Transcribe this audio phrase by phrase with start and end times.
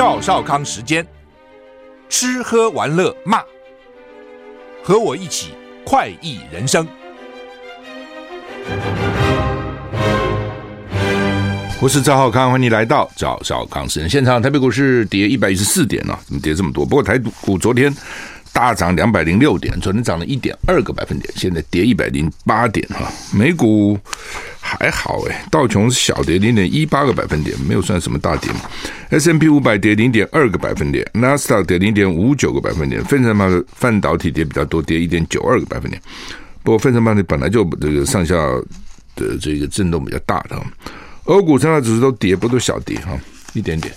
[0.00, 1.06] 赵少康时间，
[2.08, 3.42] 吃喝玩乐骂，
[4.82, 5.50] 和我一起
[5.84, 6.88] 快意人生。
[11.82, 14.40] 我是赵浩康，欢迎你来到赵少康时间现场。
[14.40, 16.86] 台北股市跌一百一十四点啊，怎么跌这么多？
[16.86, 17.94] 不过台股昨天
[18.52, 23.10] 大涨两百零六点，昨天涨了一点二个百分点，现在跌一百零八点哈。
[23.32, 23.98] 美股
[24.60, 28.60] 还好哎，道琼是小跌零点一八个百分点，没有算什么大跌嘛。
[29.10, 36.00] S&P 五百跌零点二个百分点，纳斯达克跌零点五九个百分点，费城半半导体跌比较多，跌一点九二个百分点。
[36.62, 38.34] 不过费城半导体本来就这个上下
[39.16, 40.60] 的这个震动比较大的。
[41.24, 43.18] 欧股三大指数都跌，不都小跌哈，
[43.52, 43.94] 一点点。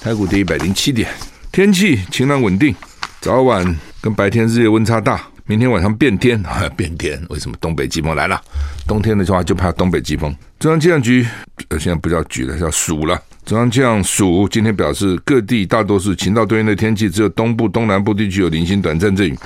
[0.00, 1.08] 台股跌一百零七点。
[1.50, 2.74] 天气晴朗稳定，
[3.24, 3.64] 早晚
[4.02, 5.18] 跟白天日夜温差大。
[5.46, 7.18] 明天晚上变天啊，变天！
[7.30, 8.38] 为什么东北季风来了？
[8.86, 10.36] 冬天的话就怕东北季风。
[10.58, 11.26] 中央气象局
[11.70, 13.18] 呃，现在不叫局了，叫署了。
[13.46, 19.38] 中央气象署今天表示，各地大多是晴到多云的天气，只有东部、东南部地区有零星短暂阵雨。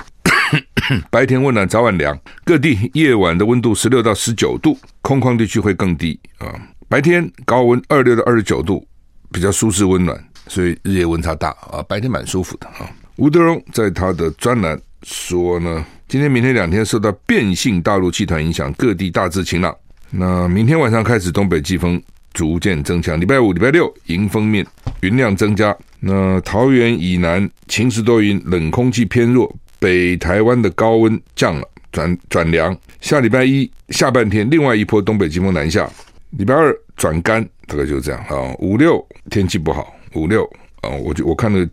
[1.09, 2.19] 白天温暖，早晚凉。
[2.43, 6.53] 各地夜晚的温度十六到十九度，空旷地区会更低啊。
[6.89, 8.85] 白天高温二六到二十九度，
[9.31, 11.81] 比较舒适温暖，所以日夜温差大啊。
[11.87, 12.83] 白天蛮舒服的啊。
[13.19, 19.75] 吴德荣在他的专栏说呢，今天、明天两天受到变性大陆气团影响，各地大致晴朗。
[20.09, 24.65] 那明天晚上开始东北季风逐渐增强，礼拜五、礼拜六迎风面
[25.01, 25.75] 云量增加。
[25.99, 32.75] 那桃园以南晴时多云，冷空气偏弱，北台湾的高温降了，转转凉。
[33.01, 35.89] 下礼拜一下半天，另外一波东北季风南下。
[36.37, 38.55] 礼拜二转干，大概就是这样啊。
[38.59, 40.45] 五六天气不好，五六
[40.83, 41.67] 啊，我就我看了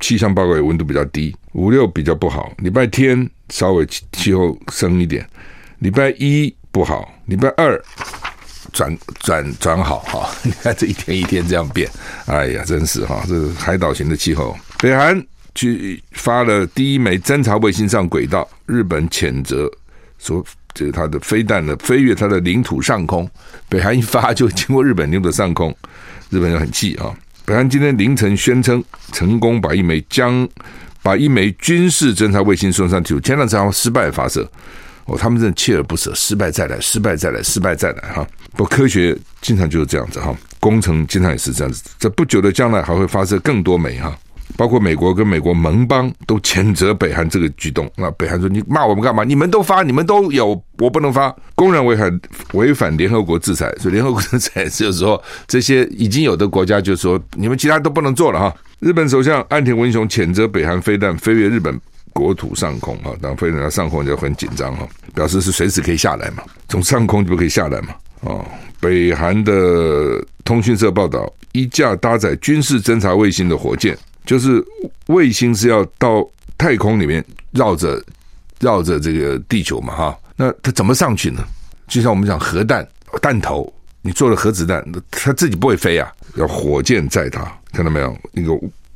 [0.00, 2.52] 气象报告也温度比较低，五六比较不好。
[2.58, 5.28] 礼拜天稍微气候升一点，
[5.78, 7.80] 礼拜一不好，礼拜二
[8.72, 10.30] 转转转好哈。
[10.42, 11.90] 你看这一天一天这样变，
[12.26, 14.56] 哎呀，真是哈，这是海岛型的气候。
[14.78, 15.20] 北韩
[15.54, 19.70] 去发了第一枚侦察卫星上轨道，日本谴责
[20.18, 20.44] 说。
[20.74, 23.28] 这个他的飞弹呢，飞越他的领土上空，
[23.68, 25.76] 北韩一发就经过日本领土上空，
[26.30, 27.12] 日本人很气啊。
[27.48, 30.46] 北韩今天凌晨宣称成功把一枚将
[31.02, 34.46] 把一枚军事侦察卫星送上天，前两次失败发射，
[35.06, 38.28] 哦，他们真的锲而不舍，失败再来，失败再来，失败再来哈。
[38.52, 44.14] 不，科学经常就是这样子哈，工程经常也是这样子，在不久的将来还会发射更多枚哈。
[44.58, 47.88] 包括美国跟美国盟邦都谴责北韩这个举动。
[47.94, 49.22] 那北韩说：“你骂我们干嘛？
[49.22, 52.20] 你们都发，你们都有，我不能发，公然违反
[52.54, 53.72] 违反联合国制裁。
[53.78, 58.52] 所以联合国制裁就是说，这些已经有的国家就说，你们其他都不能做了哈。
[58.80, 61.80] ”日本首相岸田文雄谴责北韩飞弹飞越日本
[62.12, 67.88] 国土上空哈，当飞到上空就很紧张哈，表示是随时可以下来嘛，从上空就可以下来嘛。
[68.22, 68.44] 哦，
[68.80, 73.96] 北韩的通讯社报道，一架搭载军事侦察卫星的火箭。
[74.28, 74.62] 就是
[75.06, 76.22] 卫星是要到
[76.58, 77.98] 太空里面绕着
[78.60, 81.42] 绕着这个地球嘛，哈，那它怎么上去呢？
[81.86, 82.86] 就像我们讲核弹
[83.22, 83.72] 弹头，
[84.02, 88.14] 你做了核子弹，它自己不会飞啊，要火箭载它，看到没有？
[88.32, 88.52] 那个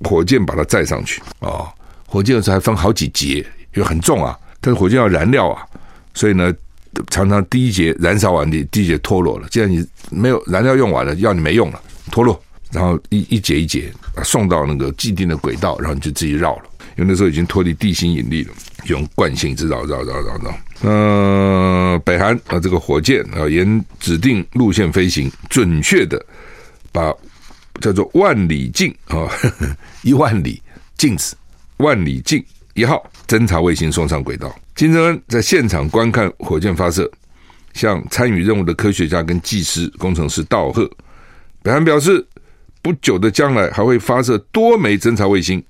[0.06, 1.68] 火箭把它载上去啊、哦，
[2.06, 3.38] 火箭有时候还分好几节，
[3.74, 5.64] 因为很重啊，但是火箭要燃料啊，
[6.12, 6.52] 所以呢，
[7.08, 12.38] 常常第一节燃烧完，你第一节脱落了，既然你没有燃料用完了，要你没用了，脱落。
[12.72, 13.92] 然后一一节一节
[14.24, 16.62] 送到那个既定的轨道，然后你就自己绕了，
[16.96, 18.54] 因为那时候已经脱离地心引力了，
[18.86, 20.54] 用惯性一直绕绕绕绕绕。
[20.80, 26.24] 呃，北韩啊，这个火箭啊，沿指定路线飞行，准确的
[26.90, 27.12] 把
[27.80, 29.28] 叫做万里镜啊，
[30.02, 30.60] 一万里
[30.96, 31.36] 镜子，
[31.76, 34.50] 万里镜一号侦察卫星送上轨道。
[34.74, 37.10] 金正恩在现场观看火箭发射，
[37.74, 40.90] 向参与任务的科学家跟技师、工程师道贺。
[41.62, 42.26] 北韩表示。
[42.82, 45.62] 不久的将来还会发射多枚侦察卫星，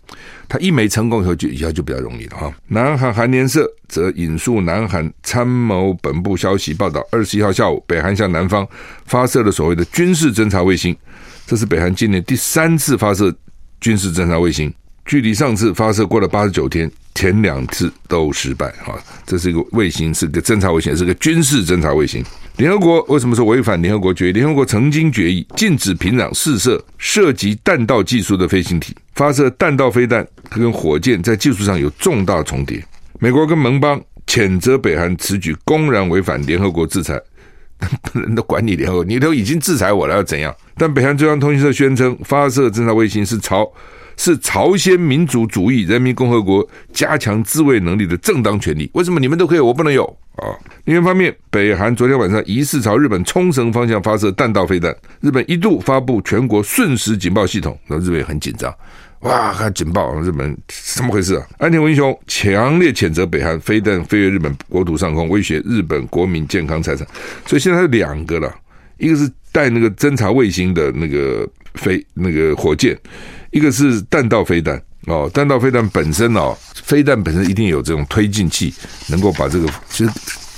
[0.48, 2.52] 它一枚成功以后就以后就比较容易了哈。
[2.68, 8.66] 南韩韩联社则引述南韩参谋本部消息报道，二十一号下午，北韩向南方
[9.04, 10.96] 发射了所谓的军事侦察卫星，
[11.46, 13.34] 这是北韩今年第三次发射
[13.80, 14.72] 军事侦察卫星，
[15.04, 16.90] 距离上次发射过了八十九天。
[17.14, 22.24] 前两次都失败哈，这是一个卫星，是个侦察卫星，是个军事侦察卫星。
[22.62, 24.32] 联合国为什么说违反联合国决议？
[24.32, 32.80] 联合国曾经决议禁止平壤试射涉及弹道技术的飞行体，发射弹道飞弹跟火箭在技术上有重大重叠。
[33.18, 37.20] 美国跟盟邦谴责北韩此举公然违反联合国制裁，
[38.12, 40.54] 不能都管你联合国，你都已经制裁我了，要怎样？
[40.76, 43.68] 但北韩中央通讯社宣称，发射侦察卫星是朝。
[44.22, 48.88] 是朝鲜民主主义人民共和国加强自卫能力的正当权利。
[48.94, 50.04] 为什么你们都可以，我不能有
[50.36, 50.46] 啊？
[50.84, 58.72] 另一方面，北韩昨天晚上疑似朝日本冲绳方向发射弹道飞弹，日本一度发布全国瞬时警报系统，那日本也很紧张。
[59.22, 61.44] 哇，看警报，日本怎么回事啊？
[61.58, 67.04] 岸田文雄强烈谴责北韩飞弹飞越日本国土上空，威胁日本国民健康财产。
[67.44, 68.54] 所以现在有两个了，
[68.98, 71.44] 一个是带那个侦察卫星的那个
[71.74, 72.96] 飞那个火箭，
[73.52, 75.30] 一个是弹道飞弹哦。
[75.32, 76.52] 弹道飞弹本身哦，
[76.82, 78.74] 飞弹本身一定有这种推进器，
[79.06, 80.10] 能够把这个其实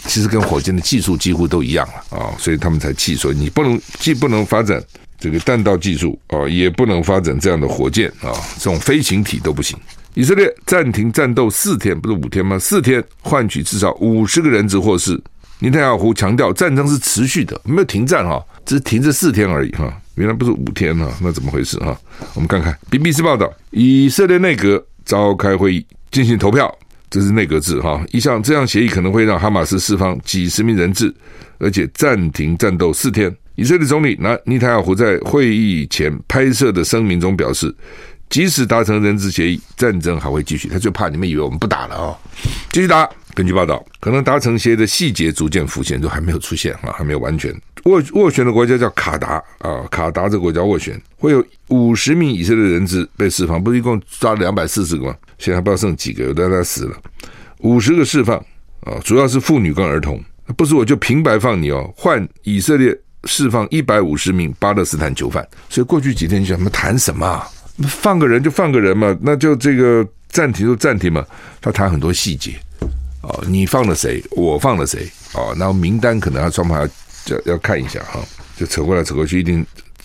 [0.06, 4.82] 其实跟火箭的技术几乎都一样了啊、哦，所以他们才气，所以你不能既不能发展。
[5.17, 9.79] 这个弹道技术啊，也不能发展这样的火箭啊，这种飞行体都不行。
[10.12, 12.58] 以色列暂停战斗四天，不是五天吗？
[12.58, 15.19] 四天换取至少五十个人质获释。
[15.64, 19.90] 尼坦雅胡强调，战争是持续的，没有停战哈，只是停这四天而已哈。
[20.16, 21.99] 原来不是五天哈，那怎么回事哈？
[22.34, 26.70] 我们看看 BBC 报道，以色列内阁召开会议进行投票，
[27.08, 27.99] 这是内阁制哈。
[28.12, 31.11] 一项这样协议可能会让哈马斯释放几十名人质，
[31.56, 33.34] 而且暂停战斗四天。
[33.55, 37.75] 以色列总理纳尼塔尔胡在会议前拍摄的声明中表示，
[38.28, 40.69] 即使达成人质协议，战争还会继续。
[40.69, 42.19] 他就怕你们以为我们不打了、哦，
[42.70, 43.08] 继续打。
[43.34, 47.52] 根据报道，可能达成协议的细节逐渐浮现，都还没有出现啊，还没有完全
[47.82, 55.16] 斡斡旋的国家叫卡达啊，卡达这个国家斡旋会有五十名以色列人质被释放，不是一共抓了两百四十个吗？
[55.38, 56.96] 现在还不知道剩几个，有的他死了，
[57.58, 58.36] 五十个释放
[58.81, 60.22] 啊，主要是妇女跟儿童，
[60.56, 62.98] 不是我就平白放你哦，换以色列。
[63.26, 67.48] 释放一百五十名巴勒斯坦囚犯，所以过去几天你想他们谈什么啊？
[67.88, 71.25] 放个人就放个人嘛，那就这个暂停就暂停嘛。
[71.58, 72.52] 他谈很多细节
[73.25, 74.23] 哦，你放了谁？
[74.32, 75.11] 我放了谁？
[75.32, 76.87] 哦，然后名单可能要双方要
[77.35, 78.21] 要要看一下哈，
[78.56, 79.65] 就扯过来扯过去，一定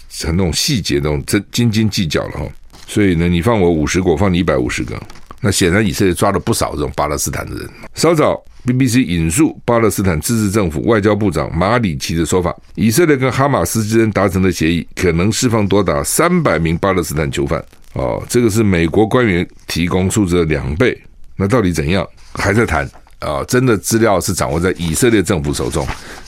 [0.09, 2.45] 成那种细节那种真斤斤计较了哈。
[2.87, 4.99] 所以呢，你放我五十个，我放你一百五十个，
[5.41, 7.69] 那显然以色列抓了不少这种巴勒斯坦的人。
[7.95, 8.41] 稍早。
[8.65, 17.63] BBC 引述巴勒斯坦自治政府外交部长马里奇的说法：以色列跟哈马斯之间达成的协议，可能释放多达三百名巴勒斯坦囚犯。
[17.93, 20.95] 哦，这个是美国官员提供数字的两倍。
[21.37, 22.05] 那到底怎样？
[22.33, 22.87] 还在谈
[23.19, 23.43] 啊？
[23.45, 25.85] 真的资料是掌握在以色列政府手中，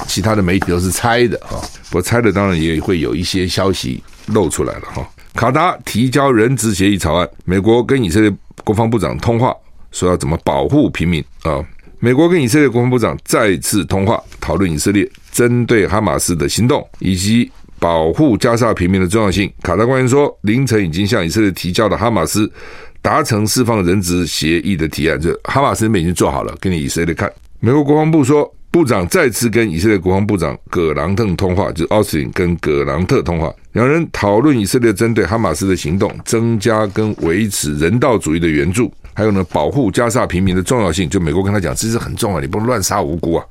[0.08, 1.60] 其他的媒体都是猜的啊。
[1.90, 5.08] 不过猜的当然也会有一些消息露出来了哈。
[5.34, 8.32] 卡达提交人质协议草案，美国跟以色列
[8.64, 9.56] 国防部长通话，
[9.92, 11.64] 说要怎么保护平民啊。
[12.00, 17.50] 美国跟以色列国防部长再次通话，讨论以色列针对哈马斯的行动以及
[17.80, 19.52] 保护加沙平民的重要性。
[19.62, 22.52] 卡达官员说，凌晨已经向以色列提交了哈马斯
[23.01, 27.31] 达成释放人质协议的提案，就哈马斯那边已经做好了，给你以色列看。
[27.59, 38.92] 美国国防部说，部长再次跟以色列国防部长葛朗特通话，就奥斯汀跟葛朗特通话，两人讨论以色列针对哈马斯的行动，增加跟维持人道主义的援助。
[39.13, 43.45] 还有呢，保护加沙平民的重要性，就美国跟他讲，这是很重要，你不能乱杀无辜啊，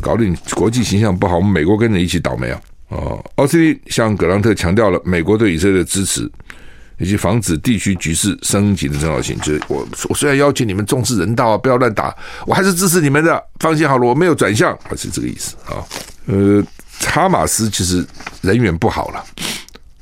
[0.00, 2.60] 搞得你国际形象不好，我们美国跟着一起倒霉啊！
[2.88, 6.30] 哦，奥斯汀向葛朗特强调了美国对以色列的支持，
[7.04, 9.38] 以及防止地区局势升级的重要性。
[9.40, 12.16] 就是我，我虽然要求你们重视人道啊，不要乱打，
[12.46, 13.42] 我还是支持你们的。
[13.60, 15.84] 放心好了，我没有转向，还是这个意思啊。
[16.26, 16.64] 呃，
[17.00, 18.04] 哈马斯其实
[18.40, 19.24] 人缘不好了。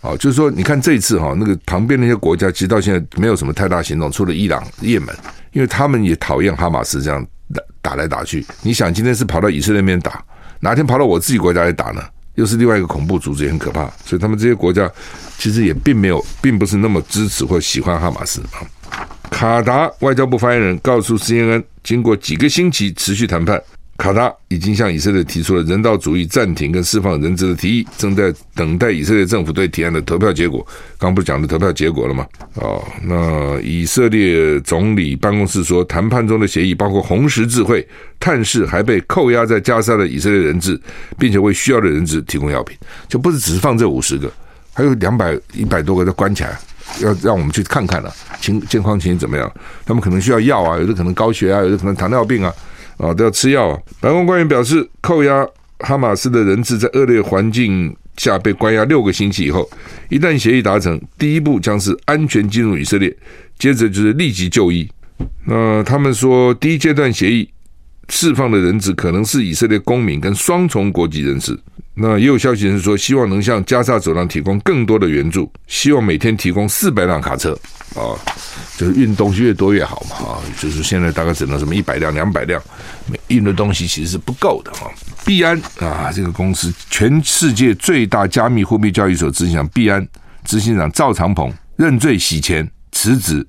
[0.02, 5.14] 哦，就是说，你看这一次哈，那个旁边那些国家，其实到现在没有什么太大行动，除了伊朗、也门，
[5.52, 8.44] 因为他们也讨厌哈马斯这样打打来打去。
[8.62, 10.24] 你想，今天是跑到以色列那边打，
[10.60, 12.02] 哪天跑到我自己国家来打呢？
[12.34, 13.86] 又是另外一个恐怖组织，也很可怕。
[14.04, 14.90] 所以他们这些国家
[15.38, 18.64] 其实也并没有，并不是那么支持或喜欢哈马斯啊。
[19.30, 23.62] 卡达外交部发言人告诉 CNN，经过几个星期持续谈判。
[23.98, 30.66] 卡达已经向以色列提出了人道主义暂停跟释放人质的提议，正在等待以色列政府对提案的投票结果。
[30.98, 32.26] 刚不是讲的投票结果了吗？
[32.54, 37.86] 哦，那以色列总理办公室说，谈判中的协议包括红十字会
[38.18, 40.80] 探视还被扣押在加沙的以色列人质，
[41.18, 42.76] 并且为需要的人质提供药品，
[43.08, 44.32] 就不是只是放这五十个，
[44.72, 46.58] 还有两百一百多个都关起来，
[47.00, 49.52] 要让我们去看看了，情健康情形怎么样？
[49.84, 52.52] 他们可能需要药啊，有的可能高血压，有的可能糖尿病啊。
[53.02, 53.78] 啊，都要吃药啊！
[54.00, 55.44] 白宫官员表示，扣押
[55.80, 59.68] 哈马斯的人质在恶劣环境下被关押六个星期以后，
[60.08, 63.12] 一旦协议达成，第一步将是安全进入以色列，
[63.58, 64.88] 接着就是立即就医。
[65.44, 67.48] 那他们说，第一阶段协议
[68.08, 71.58] 释放的人质可能是以色列公民跟双重国籍人士。
[71.94, 77.52] 那也有消息人士说，希望能向加沙走廊提供更多的援助，希望每天提供四百辆卡车
[77.94, 78.16] 啊，
[78.78, 82.58] 就是运东西越多越好嘛啊，就是现在大概只能什么一百辆、两百辆，
[83.28, 84.88] 运的东西其实是不够的啊。
[85.22, 90.06] 币安啊，这个公司全世界最大加密货币交易所执行长币安
[90.44, 93.46] 执行长赵长鹏认罪洗钱辞职，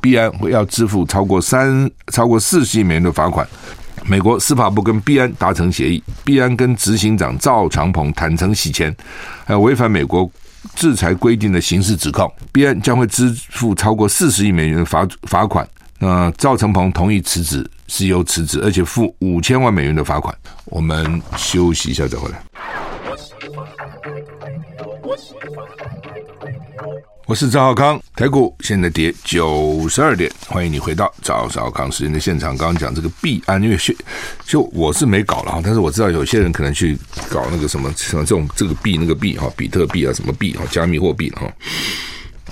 [0.00, 3.46] 币安会要支付超过三超过四十亿美元的罚款。
[4.04, 8.94] 美国司法部跟币安达成协议，币安跟执行长赵长鹏坦诚洗钱，
[9.44, 10.28] 还有违反美国
[10.74, 15.68] 制裁规定的刑事指控，币安将会支付超过四十亿美元的罚罚款。
[16.00, 20.34] 那赵长鹏同意辞职是由辞职，而且付五千万美元的罚款。
[20.64, 22.42] 我们休息一下再回来。
[27.26, 32.56] 我是赵浩康，台股现在跌九十二点，欢迎你回到赵少康时间的现场。
[32.56, 33.78] 刚刚讲这个币安，因为
[34.44, 36.98] 就我是没搞了哈，但是我知道有些人可能去
[37.30, 41.50] 搞那个什么什么这种这个币那个币哈，比特币啊什么币哈，加密货币哈。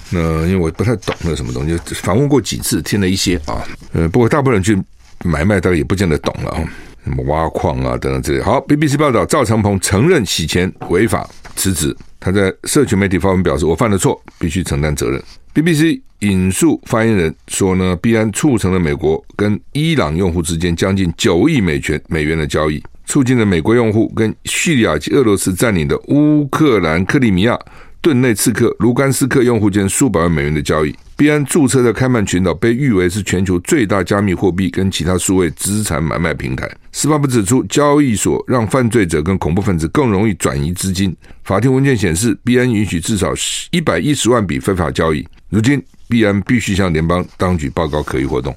[0.09, 4.81] 那因为我不太懂那什么东西，访问过几次，听了一些啊，呃，不过大部分人去
[5.25, 6.63] 买卖，大概也不见得懂了哈，
[7.05, 8.43] 什么挖矿啊等等之类。
[8.43, 11.97] 好，BBC 报道，赵长鹏承认洗钱违法，辞职。
[12.19, 15.23] 他在社群媒体发文表示：“我犯了错，必须承担责任。”
[15.55, 27.59] BBC 引述发言人说：“呢，币安促成了美国跟伊朗用户之间将近九亿美元美元的交易，促进了美国用户跟叙利亚及俄罗斯占领的乌克兰克里米亚。”
[28.03, 36.67] 顿内茨克、卢甘斯克用户间数百万美元的交易，币安注册在开曼群岛，被誉为是全球最大加密货币跟其他数位资产买卖平台。
[36.93, 41.15] 司法部指出，交易所让犯罪者跟恐怖分子更容易转移资金。
[41.45, 43.35] 法庭文件显示，币安允许至少
[43.71, 45.23] 一百一十万笔非法交易。
[45.51, 48.57] 如今，币安必须向联邦当局报告可疑活动。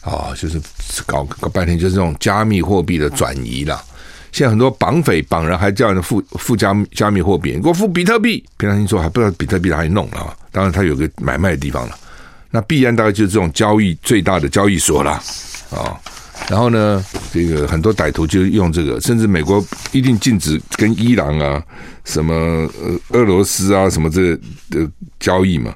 [0.00, 0.58] 啊、就是
[1.04, 3.78] 搞搞半天，就是这种加密货币的转移了。
[4.32, 8.44] 现在很多绑匪绑人还叫人付付加加密货币，你给我付比特币。
[8.56, 11.98] 平常听说还不知道比特币哪里弄了，当然他有个买卖的地方了。
[12.50, 15.12] 那币安大概就是这种交易最大的交易所了
[15.70, 15.98] 啊。
[16.48, 21.62] 然后呢，这个很多歹徒就用这个，甚至美国一定禁止跟伊朗啊、
[22.04, 22.34] 什么
[23.08, 24.34] 俄罗斯啊什么这
[24.70, 25.74] 的交易嘛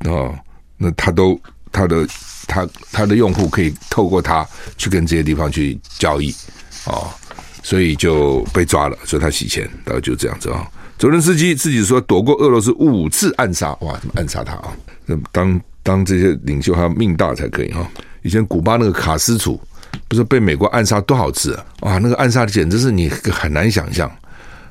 [0.00, 0.30] 啊。
[0.76, 1.40] 那他都
[1.72, 2.06] 他的
[2.46, 4.46] 他他的用户可以透过他
[4.76, 6.32] 去跟这些地方去交易
[6.84, 7.10] 啊。
[7.64, 10.70] 所以就被抓了，所以他洗钱，然后就这样子啊。
[10.98, 14.70] 泽伦斯基自己说躲过俄罗斯五次暗杀，哇，怎么暗杀他啊？
[15.32, 17.84] 当当这些领袖还要命大才可以哈。
[18.22, 19.58] 以前古巴那个卡斯楚
[20.06, 21.64] 不是被美国暗杀多少次啊？
[21.80, 24.06] 哇，那个暗杀简直是你很难想象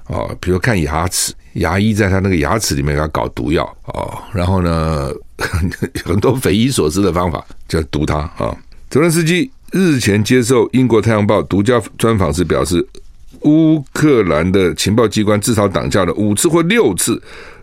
[0.06, 0.30] 啊。
[0.40, 5.12] 比如看牙齿，牙医在他那个牙齿里面给他搞毒药啊，然后呢，
[6.06, 8.56] 很多匪夷所思的方法就毒他啊。
[8.90, 9.52] 泽伦斯基。
[9.74, 12.88] 日前接受英国《太阳报》独家专访时表示，
[13.42, 17.20] 乌克兰的情报机关至少挡下了五次或六次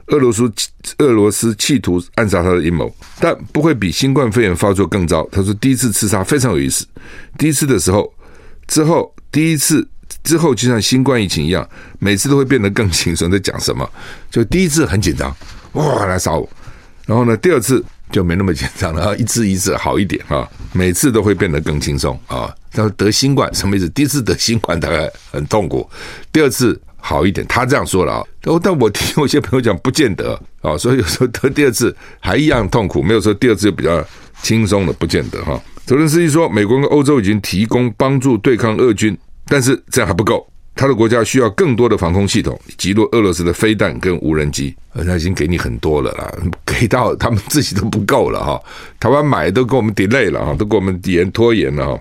[0.09, 0.53] 俄罗斯
[0.99, 5.25] 俄罗斯企图暗杀他的阴谋，但不会比新冠肺炎发作更糟。
[5.31, 6.85] 他说，第一次刺杀非常有意思，
[7.39, 8.13] 第一次的时候
[8.67, 9.87] 之后，第一次
[10.25, 11.65] 之后就像新冠疫情一样，
[12.01, 13.31] 每次都会变得更轻松。
[13.31, 13.89] 在讲什么？
[14.33, 15.33] 就第一次很紧张，
[15.75, 16.49] 哇，来杀我，
[17.07, 17.85] 然后呢，第二次。
[18.11, 22.53] 就没那么紧张了啊，一次一次好一点啊，每次都会变得更轻松啊。
[22.73, 23.89] 他说得新冠什么意思？
[23.91, 25.89] 第一次得新冠大概很痛苦，
[26.33, 27.47] 第二次好一点。
[27.47, 28.25] 他这样说了啊，
[28.63, 34.05] 但我听有些朋友讲不见得啊，所以有时候得第二次还一样痛苦，没有说第二次就比较
[34.43, 35.61] 轻松的，不见得哈。
[35.87, 40.47] 泽伦斯基说，美国跟欧洲已经提供帮助对抗俄军，但是这样还不够。
[40.75, 46.33] 他的国家需要更多的防空系统，击落俄罗斯的飞弹跟无人机，而他已经给你很多了啦，
[46.65, 48.59] 给到他们自己都不够了哈。
[48.99, 52.01] 台湾买都给我们 delay 了哈，都给我们延拖延了哈。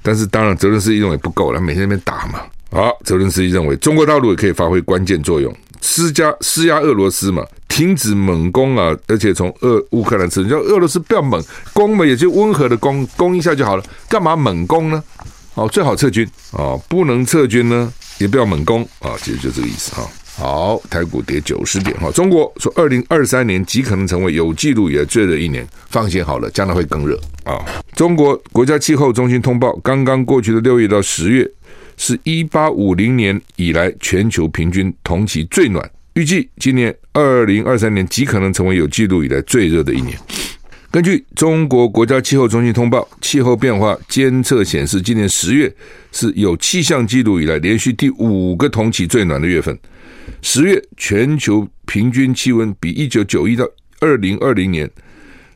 [0.00, 2.40] 但是当然，泽伦斯基认为不够了，每天那边打嘛。
[2.70, 11.42] 好，泽伦斯基认为中国大陆也可以发挥关键作用，施加施压俄罗斯嘛，停止猛攻啊，而且从俄乌克兰撤，叫俄罗斯不要猛
[11.72, 15.02] 攻嘛，也就温和的攻攻一下就好了，干嘛猛攻呢？
[15.54, 17.92] 哦，最好撤军哦，不能撤军呢。
[18.18, 20.08] 也不要猛攻啊，其实就这个意思哈。
[20.36, 22.08] 好，台股跌九十点哈。
[22.12, 27.58] 中国说，二零二三年极可能成为有记录以来最热一年，放心好了，将来会更热啊。
[27.96, 31.50] 中国国家气候中心通报，刚刚过去的六月到十月
[31.96, 40.16] 是一八五零年以来全球平均同期最暖，预计今年二零二三年极可能成为有记录以来最热的一年。
[40.94, 45.74] 根据中国国家气候中心通报，气候变化监测显示，今年十月
[46.12, 49.76] 是有气象记录以来连续第五个同期最暖的月份。
[50.40, 54.88] 十月全球平均气温比一九九一到二零二零年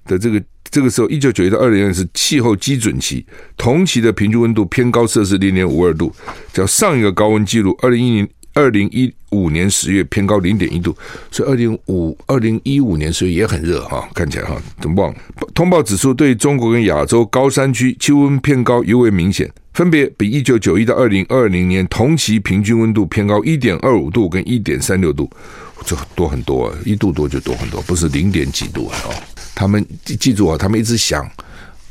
[0.06, 0.42] 的这个
[0.72, 3.24] 这个时候，一九九一到二零年是气候基准期，
[3.56, 6.12] 同期的平均温度偏高摄氏零点五二度，
[6.52, 8.28] 较上一个高温记录二零一零。
[8.54, 10.96] 二零一五年十月偏高零点一度，
[11.30, 15.18] 所以二零五二零一五年十月也很热哈，看起来哈，怎么忘了？
[15.54, 25.30] 通报指出，对中国跟亚洲高山区气温偏高尤为明显，分别比一九九一到二零二零年同期平均温度偏高一点二五度跟一点三六度，
[25.84, 28.96] 这多很多啊，一度多就多很多，不是零点几度啊。
[29.54, 31.28] 他们记住啊，他们一直想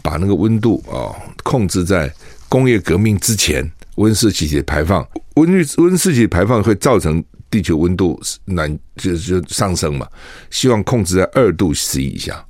[0.02, 1.14] 把那个温度啊
[1.44, 2.12] 控制在
[2.50, 3.70] 工业革命之前。
[3.98, 10.08] 温室气体排放，温室温室气体排放会造成地球温度暖就就上升嘛，
[10.50, 12.46] 希望控制在二度 C 以下，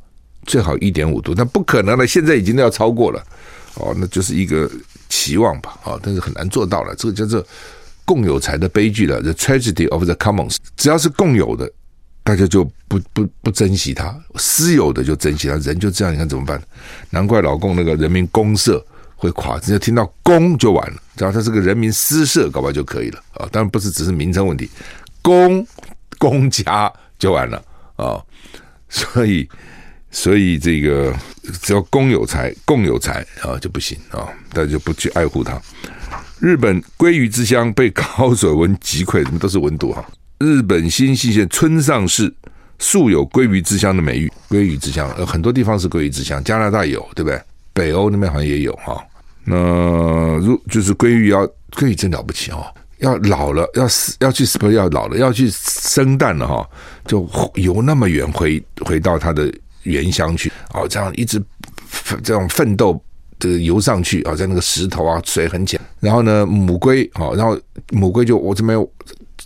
[0.45, 3.23] 最好一点五度，那不可能了，现在已经都要超过了
[3.75, 4.69] 哦，那就是一个
[5.09, 7.45] 期望吧，啊，但是很难做到了，这个叫做
[8.05, 11.71] 共有财的悲剧了，the tragedy of the commons，只要是共有的，
[12.23, 16.61] 大家就不不不珍惜它，私有的就珍惜它，人就这样，你看怎么办？
[17.09, 18.85] 难怪老共那个人民公社。
[19.19, 23.49] 会垮，只要听到公就完了，只要它是个人民私社，搞不好就可以了啊！
[23.51, 24.69] 当然不是只是名称问题，
[25.21, 25.65] 公
[26.19, 27.61] 公家就完了
[27.95, 28.21] 啊！
[28.87, 29.49] 所以，
[30.11, 31.13] 所以这个
[31.61, 35.59] 只要公有财、共有财啊就不行啊，大家就不去爱护它。
[36.39, 40.05] 日本鲑鱼之乡被高水温击溃，什么都是温度哈。
[40.37, 42.31] 日本新舄县村上市
[42.77, 47.41] 素有鲑鱼之乡的美誉，鲑鱼之乡，呃，很多地方是鲑鱼之乡，加拿大有，对不对？
[47.73, 49.03] 北欧那边好像也有哈，
[49.49, 52.65] 那如就是鲑鱼要鲑鱼真了不起哦，
[52.97, 56.69] 要老了要死要去不是要老了要去生蛋了哈，
[57.05, 57.25] 就
[57.55, 59.49] 游那么远回回到它的
[59.83, 60.51] 原乡去。
[60.73, 61.41] 哦，这样一直
[62.21, 63.01] 这种奋斗
[63.39, 67.57] 这个游上去啊，在那个石头啊水很浅，然后呢母龟啊，然后
[67.91, 68.85] 母龟就我这边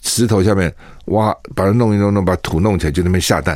[0.02, 0.74] 石头下面
[1.06, 3.56] 挖把它弄一弄弄把土弄起来就那边下蛋，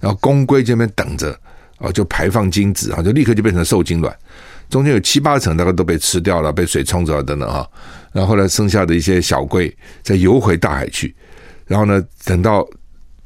[0.00, 1.38] 然后公龟这边等着。
[1.78, 4.16] 啊，就排放精子啊，就立刻就变成受精卵，
[4.72, 7.68] 中间有七八层大概都被吃掉了，被水冲走了等等啊，
[8.10, 9.70] 然后后来剩下的一些小龟
[10.02, 11.14] 再游回大海去，
[11.66, 12.66] 然后呢，等到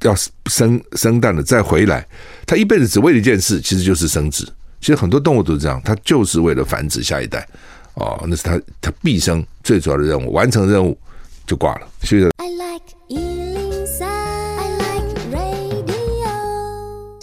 [0.03, 0.13] 要
[0.47, 2.05] 生生蛋了再回来，
[2.45, 4.45] 它一辈子只为了一件事，其实就是生殖。
[4.81, 7.47] 其实很多动物都是这样，它就是为了繁殖下一代
[7.95, 10.99] 哦，那是它它毕生最主要的任务，完成任务
[11.47, 11.87] 就挂了。
[12.03, 12.29] 所以。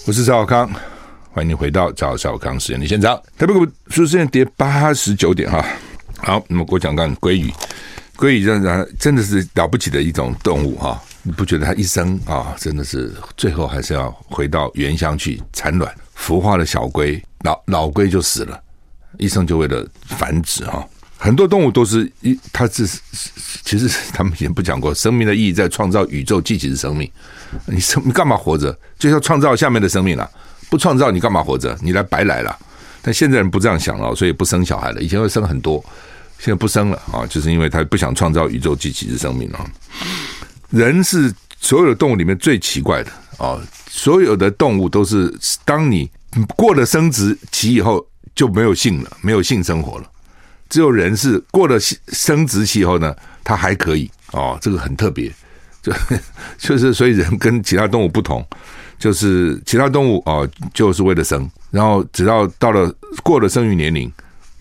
[0.08, 0.72] 我是赵小康。
[1.34, 3.20] 欢迎你回到赵少康时间的现场。
[3.40, 5.66] 台北股市现在跌八十九点哈。
[6.18, 7.52] 好，那么我讲讲鲑鱼，
[8.16, 11.02] 鲑鱼真的真的是了不起的一种动物哈。
[11.24, 18.62] 你不觉得它一生啊，真的是最后还是要回到原乡去产卵，孵化的小龟，老老龟就死了，
[19.18, 20.88] 一生就为了繁殖哈。
[21.18, 22.86] 很多动物都是一，它是
[23.66, 27.10] 其实他们以前不讲过，生命的意义在创造宇宙，继承生命。
[27.66, 28.72] 你生你干嘛活着？
[29.00, 30.30] 就是要创造下面的生命了。
[30.74, 31.78] 不创造你干嘛活着？
[31.84, 32.58] 你来白来了。
[33.00, 35.00] 但现在人不这样想了，所以不生小孩了。
[35.00, 35.80] 以前会生很多，
[36.40, 39.70] 现在不生了啊，就是因为他不想创造宇宙机器之生命了。
[40.72, 43.62] 人是所有的动物里面最奇怪的啊！
[43.88, 45.32] 所有的动物都是，
[45.64, 46.10] 当你
[46.56, 50.10] 过了生殖期以后就没有性了，没有性生活了。
[50.70, 55.32] 只有人是过了生殖期以后呢，他还可以哦，这个很特别，
[55.84, 55.94] 就
[56.58, 58.44] 就是所以人跟其他动物不同。
[58.98, 64.12] 就是其他动物啊，就是为了生，然后只要到了过了生育年龄，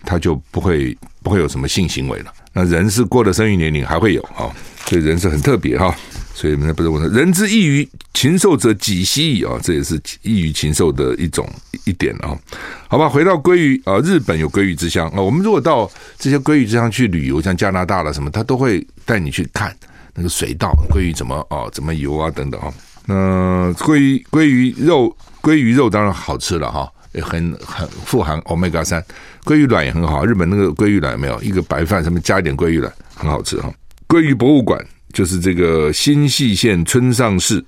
[0.03, 2.33] 他就不会不会有什么性行为了。
[2.53, 4.51] 那人是过了生育年龄还会有啊，
[4.85, 5.95] 所以人是很特别哈。
[6.35, 11.47] 所以那不是我说，人之异于禽兽者几希矣啊，这也是异于禽兽的一种
[11.85, 12.35] 一点啊。
[12.87, 15.21] 好吧，回到鲑鱼啊，日本有鲑鱼之乡啊。
[15.21, 19.75] 我们如果到这些鲑鱼之乡去旅游，像加拿大了什么，他都会带你去看
[20.15, 22.73] 那个水稻鲑鱼怎么啊怎么游啊等等啊。
[23.05, 29.03] 那鲑鱼鲑鱼肉，鲑鱼肉当然好吃了哈，也很很富含 omega 三。
[29.43, 33.73] 鲑鱼卵也很好，日本那个鲑鱼卵没有一个白饭上面加一点鲑鱼卵，很好吃哈。
[34.07, 37.63] 鲑鱼博物馆就是这个新舄县村上市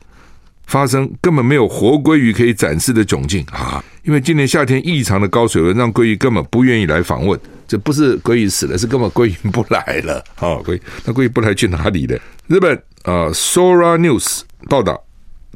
[0.68, 3.84] 发生根本没有活鲑鱼可以展示的窘境啊！
[4.04, 7.40] 因为今年夏天异常的高水温，让鲑鱼根本不愿意来访问。
[7.68, 10.58] 这不是鲑鱼死了，是根本鲑鱼不来了啊！
[10.64, 12.20] 鲑那鲑鱼不来去哪里了？
[12.48, 15.05] 日本啊，Sora News 报道。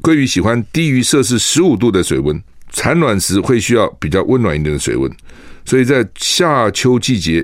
[0.02, 5.12] 鲑鱼喜欢低于摄氏十五度的水温，产卵时会需要比较温暖一点的水温，
[5.66, 7.44] 所以在夏秋季节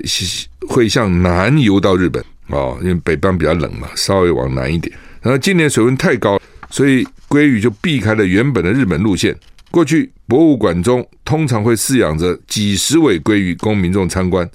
[0.68, 4.96] 会向南游到日本哦，因为北方比较冷嘛，稍微往南一点。
[5.20, 6.40] 然后今年水温太高，
[6.70, 9.36] 所以鲑鱼就避开了原本的日本路线。
[9.70, 14.48] 过去博物馆中通常会饲养着几十尾鲑鱼供民众参观。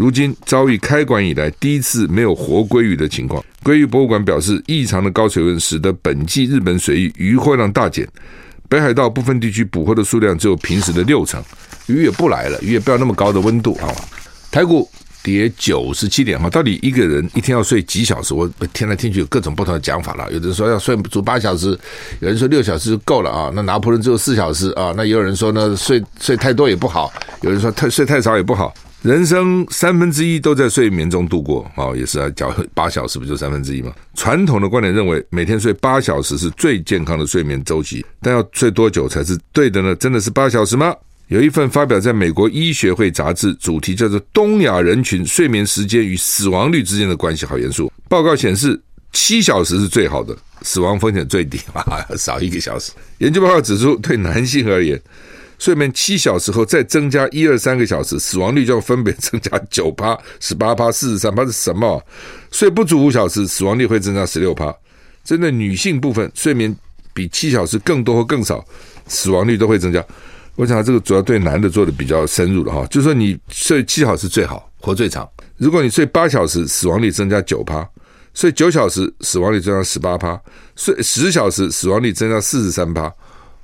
[0.00, 3.44] 如今遭遇开馆以来第一次没有活鲑鱼的情况。
[3.62, 8.08] 鲑鱼博物馆表示，异常的高水温使得本季日本水域鱼货量大减，
[8.66, 11.44] 北海道部分地区捕获的数量只有平时的六成，
[11.86, 13.92] 鱼也不来了，鱼也不要那么高的温度啊。
[14.50, 14.88] 台股
[15.22, 18.32] 跌九十七点哈，到底一个人一天要睡几小时？
[18.32, 21.78] 我听来听去有各种不同的讲法了，有的人说要睡足八小时，
[22.20, 23.52] 有人说六小时就够了啊。
[23.54, 28.72] 那拿破仑只有四小时啊，那也有人说呢，睡睡太多也不好，有人说太睡太少也不好。
[29.02, 33.92] 人生三分之一都在睡眠中度过，哦，也是啊，讲八小时不就三分之一吗？
[34.14, 39.94] 传统的观点认为，每天睡八小时是最健康的睡眠周期，但要睡多久才是对的呢？
[39.96, 40.94] 真的是八小时吗？
[41.28, 47.90] 有一份发表在美国医学会杂志，主题叫做《东亚人群睡眠时间与死亡率之间的关系》，好严肃。
[48.08, 48.78] 报告显示，
[49.12, 51.82] 七小时是最好的，死亡风险最低嘛，
[52.18, 52.92] 少一个小时。
[53.18, 55.00] 研究报告指出，对男性而言，
[55.60, 62.02] 睡眠七小时后再增加一二三个小时，死亡率就要分别增加九趴、 十八趴、四十三趴是什么？
[62.50, 64.74] 睡不足五小时，死亡率会增加十六趴。
[65.22, 66.74] 针对女性部分，睡眠
[67.12, 68.64] 比七小时更多或更少，
[69.06, 70.02] 死亡率都会增加。
[70.56, 75.28] 我想这个主要对男的做的比较深入了哈，就说你睡七小时最好，活最长。
[75.58, 77.84] 如果你睡八小时，死亡率增加九趴；
[78.32, 80.40] 睡九小时，死亡率增加十八趴；
[80.74, 83.12] 睡十小时，死亡率增加四十三趴。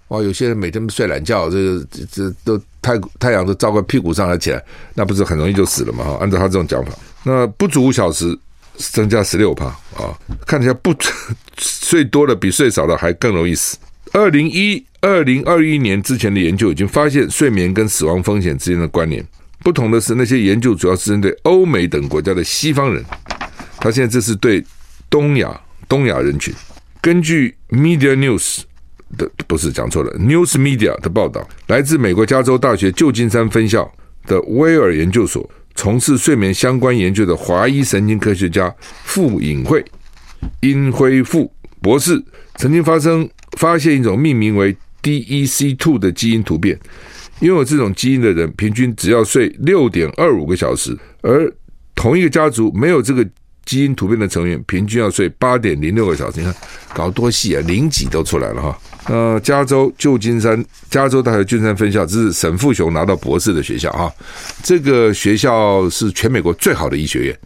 [0.08, 4.62] 哇，有些人每天睡懒觉，这个这都太太阳都照个屁股上来起来，
[4.94, 6.04] 那不是很容易就死了吗？
[6.04, 6.92] 哈，按照他这种讲法，
[7.24, 8.38] 那不足五小时
[8.76, 9.64] 增加十六趴
[9.96, 10.16] 啊，
[10.46, 10.94] 看起来不
[11.58, 13.76] 睡多了比睡少了还更容易死。
[14.12, 19.26] 二零一二零二一年之前的研究已经发现睡眠跟死亡风险之间的关联。
[19.64, 23.04] 不同的是，那些研究主要是针对欧美等国家的西方人，
[23.78, 24.64] 他现在这是对
[25.10, 26.54] 东亚东亚人群。
[27.00, 28.60] 根据 Media News。
[29.16, 33.90] 的不是讲错了，News Media 的报道，来自美国加州大学旧金山分校
[34.26, 39.84] 的威尔研究所从事睡眠相关研究的华裔神经科学家傅颖慧、
[40.60, 42.22] 殷辉富博士，
[42.56, 46.78] 曾经发生发现一种命名为 DEC2 的基因突变，
[47.40, 51.52] 拥有这种基因的人平均只要睡六点二五个小时，而
[51.94, 53.26] 同一个家族没有这个。
[53.66, 56.55] 基因突变的成员平均要睡八点零六个小时，你看
[56.94, 58.79] 搞多细啊，零几都出来了哈。
[59.09, 64.11] 呃，加州旧金山，加州大学旧金山分校，这是沈富雄拿到博士的学校啊。
[64.62, 67.38] 这个学校是全美国最好的医学院，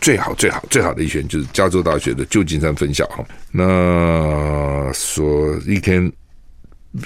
[0.00, 3.24] 最好最好最好的医学院就是加州大学的旧金山分校哈。
[3.52, 6.10] 那说一天，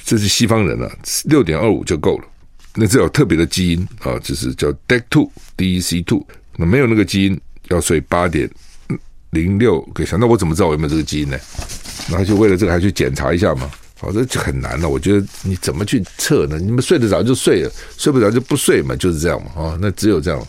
[0.05, 0.91] 这是西方人了，
[1.25, 2.25] 六点二五就够了。
[2.77, 6.25] 那这有特别的基因啊，就是叫 DEC2 DEC2，
[6.57, 7.41] 那没有那个基因。
[7.69, 8.49] 要睡八点
[9.31, 11.39] 零六个小时，那我怎么知道我有没有这个基因呢？
[12.09, 13.71] 然后就为了这个还去检查一下嘛。
[13.99, 14.89] 好，这就很难了。
[14.89, 16.59] 我觉得你怎么去测呢？
[16.59, 19.51] 你们睡得着就睡了，睡不着就不睡嘛，就是这样嘛。
[19.57, 20.47] 哦，那只有这样。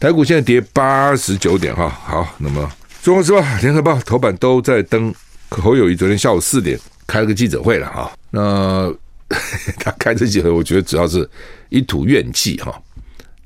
[0.00, 1.88] 台股现在跌八十九点哈。
[1.88, 2.70] 好，那么
[3.02, 5.12] 中国时报、联合报头版都在登
[5.50, 8.12] 侯友谊昨天下午四点开了个记者会了哈。
[8.30, 8.92] 那
[9.78, 11.28] 他开这记者会，我觉得主要是
[11.68, 12.80] 一吐怨气哈。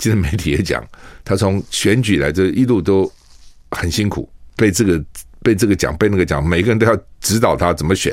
[0.03, 0.85] 今天媒体也讲。
[1.25, 3.09] 他从选举来这一路都
[3.71, 5.01] 很辛苦，被这个
[5.45, 8.13] 被这个讲，被那个讲，每个人都要指导他怎么选，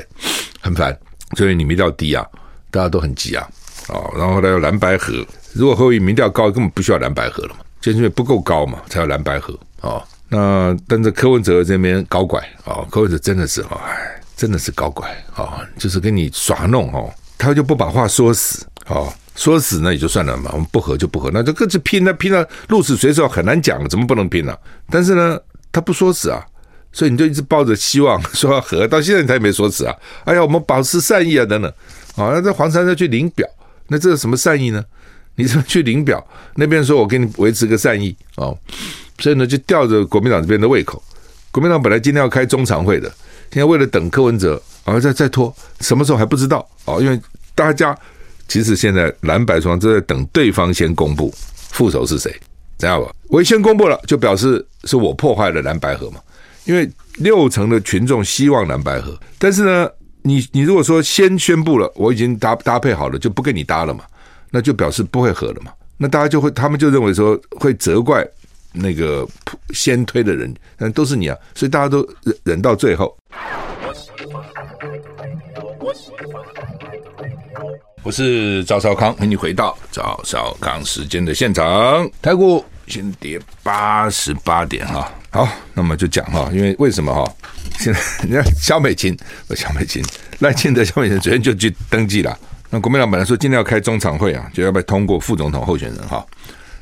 [0.60, 0.96] 很烦。
[1.36, 2.24] 所以你民调低啊，
[2.70, 3.44] 大家都很急啊，
[3.88, 10.00] 哦，然后来有蓝白河，如果侯友民调高，根本不需要蓝白河了嘛，就是因为不够高嘛，才有蓝白河哦。
[10.28, 13.64] 那但是柯文哲这边搞拐哦，柯文哲真的是，
[14.36, 19.12] 真的是搞拐哦，就是跟你耍弄哦，他就不把话说死哦。
[19.40, 24.58] 说死那也就算了嘛，我们不合就不合，那就各自拼，那拼了鹿死谁手很难讲，怎么不能拼呢、啊？
[24.90, 25.40] 但是呢，
[25.72, 26.44] 他不说死啊，
[26.92, 29.96] 所以你就一直抱着希望 说要和，到现在他也没说死啊。
[30.24, 31.70] 哎呀，我们保持善意啊，等等。
[32.16, 33.48] 啊、哦，那这黄珊珊去领表，
[33.88, 34.84] 那这是什么善意呢？
[35.36, 36.22] 你怎么去领表？
[36.56, 38.54] 那边说我给你维持个善意哦，
[39.20, 41.02] 所以呢就吊着国民党这边的胃口。
[41.50, 43.08] 国民党本来今天要开中常会的，
[43.50, 45.50] 现在为了等柯文哲，然后再再拖，
[45.80, 47.18] 什么时候还不知道哦，因为
[47.54, 47.98] 大家。
[48.50, 51.32] 其实现在蓝白双方都在等对方先公布
[51.70, 52.28] 副手是谁，
[52.78, 53.14] 知道吧？
[53.28, 56.20] 我先公布了，就表示是我破坏了蓝白合嘛。
[56.64, 59.88] 因为六成的群众希望蓝白合，但是呢，
[60.22, 64.02] 你你如果说先宣布了，我已经搭搭配好了，就不跟你搭了嘛，
[64.50, 65.70] 那就表示不会合了嘛。
[65.96, 68.26] 那大家就会，他们就认为说会责怪
[68.72, 69.24] 那个
[69.72, 73.16] 先推的人，但都是你啊，所以大家都忍忍到最后。
[78.02, 82.10] 我是赵少康，欢迎你回到赵少康时间的现场。
[82.22, 87.30] 台股先跌八十八点哈，好，那么就讲哈，因为为什么哈？
[87.78, 89.14] 现在人家萧美琴，
[89.54, 90.02] 萧美琴
[90.38, 92.36] 赖清德萧美琴昨天就去登记了。
[92.70, 96.26] 那国民党本来说今天要开中常会啊，就要不要通过副总统候选人哈？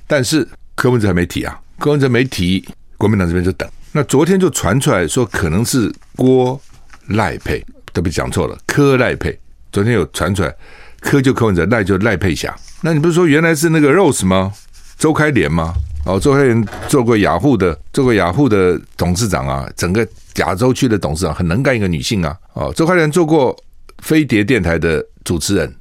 [0.06, 2.64] 但是柯文哲还没提啊，柯文哲没提，
[2.96, 3.68] 国民党这边就等。
[3.90, 6.60] 那昨天就传出来说可能是郭
[7.08, 7.58] 赖配，
[7.92, 9.36] 特别讲错了，柯赖配。
[9.72, 10.54] 昨天有传出来。
[11.00, 12.54] 柯就柯文哲，赖就赖佩霞。
[12.80, 14.52] 那你不是说原来是那个 Rose 吗？
[14.98, 15.74] 周开莲吗？
[16.04, 20.06] 哦，周开莲做过雅虎的，做过雅虎的董事长啊，整个
[20.36, 22.36] 亚洲区的董事长，很能干一个女性啊。
[22.54, 23.56] 哦，周开莲做过
[23.98, 25.72] 飞碟电台的主持人。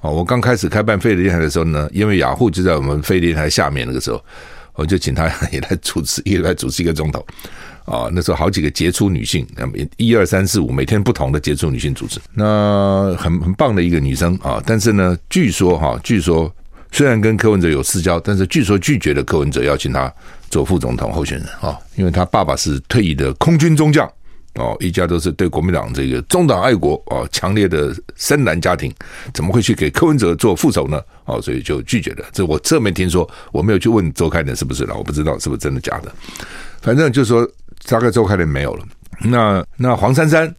[0.00, 4.22] 哦，我刚开始开办飞碟电台的时候呢，因为雅虎就在我们飞碟电台下面，那个时候
[4.74, 7.24] 我就请她 也来主持，也来主持一个钟头。
[7.84, 14.62] 啊，那时候好几个杰出女性，那么一二三四五，每天不同的杰出女性主持，那很很棒的一个女生啊。
[14.64, 16.52] 但是呢，据说哈，据说
[16.90, 20.12] 虽然跟柯文哲有私交，但是据说拒绝了柯文哲邀请他
[20.50, 24.08] 做副总统候选人啊，因为他爸爸是退役的空军中将
[24.56, 28.92] 哦，一家都是对国民党这个中党爱国哦，强烈的深蓝家庭，
[29.32, 31.00] 怎么会去给柯文哲做副手呢？
[31.24, 32.24] 哦，所以就拒绝了。
[32.32, 36.12] 这我侧面听说，我没有去问周开莲是不是了，我不知道是不是真的假的。
[36.82, 37.48] 反正就是说，
[37.88, 38.84] 大概周开莲没有了。
[39.20, 40.54] 那那黄珊珊，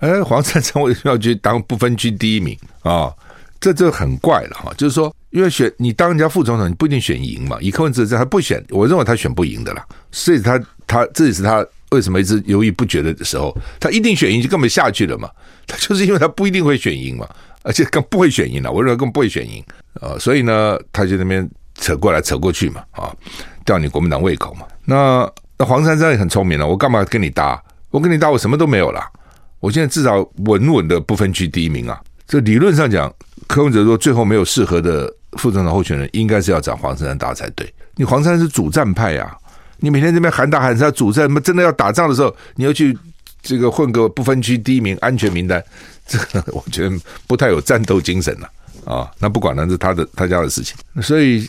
[0.00, 2.92] 哎，黄珊珊为什么要去当不分区第一名啊？
[2.92, 3.16] 哦，
[3.60, 4.72] 这就很怪了哈。
[4.76, 7.56] 就是说，因为选你当人家副总统，你不一定选赢嘛。
[7.60, 9.86] 以柯文哲这他不选，我认为他选不赢的啦。
[10.10, 11.64] 所以他他这也是他。
[11.92, 15.28] 为什么一直犹豫不决的时候，他一定选赢就根本下去了嘛？
[15.66, 17.28] 他就是因为他不一定会选赢嘛，
[17.64, 18.72] 而且更不会选赢了。
[18.72, 19.62] 我认为更不会选赢
[20.00, 23.14] 啊、所以呢，他就那边扯过来扯过去嘛，啊，
[23.66, 24.64] 吊你国民党胃口嘛。
[24.86, 25.30] 那
[25.62, 27.62] 那黄珊珊也很聪明了，我干嘛跟你搭？
[27.90, 29.00] 我跟你搭，我什么都没有了。
[29.60, 32.00] 我现在至少稳稳的不分区第一名啊。
[32.26, 33.14] 这理论上讲，
[33.46, 37.72] 柯文哲说最后没有适合的副总统候选人，应该是要找黄珊珊搭才对。
[37.94, 39.38] 你黄珊是主战派呀、啊。
[39.78, 42.98] 你每天这边喊打喊杀，主战，真的要打仗的时候，你要去
[43.40, 45.62] 这个混个不分区第一名安全名单，
[46.08, 46.96] 这个我觉得
[47.28, 48.50] 不太有战斗精神了
[48.84, 49.08] 啊！
[49.20, 51.48] 那不管那是他的他家的事情，所以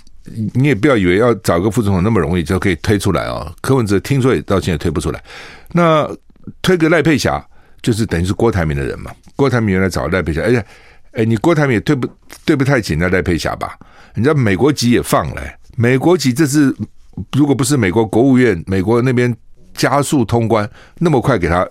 [0.54, 3.54] 你也不要以为要找个副总统那么容易就可以推出来啊！
[3.62, 5.24] 柯文哲听说也到现在推不出来，
[5.72, 6.10] 那
[6.62, 7.46] 推个赖佩霞
[7.82, 9.12] 就是等于是郭台铭的人嘛？
[9.36, 10.66] 郭台铭原来找赖佩霞，而且
[11.12, 12.08] 哎，你郭台铭也对不
[12.46, 13.78] 对不太起那赖佩霞吧？
[14.14, 15.42] 人家美国籍也放了，
[15.76, 16.76] 美国籍这是。
[17.34, 19.32] 如果不是美国国务院、美国那边
[19.76, 21.64] 加速通关，那么快给他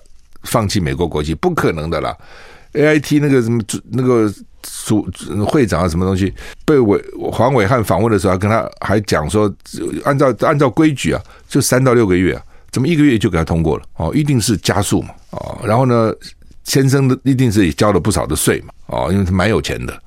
[0.44, 2.16] 放弃美国国籍，不可能的啦。
[2.74, 3.60] A I T 那个什么
[3.90, 4.32] 那个
[4.85, 5.07] 主
[5.46, 6.33] 会长啊，什么东西
[6.64, 9.53] 被伟黄伟汉访问的时候，还跟他还讲说，
[10.05, 13.85] 按照按照规矩啊，就三到六个月啊，怎么一个月就给他通过了？
[13.96, 16.12] 哦，一定是加速嘛，哦，然后呢，
[16.64, 20.03] 先生的一定是也交了不少的税嘛，哦，因为他蛮有钱的。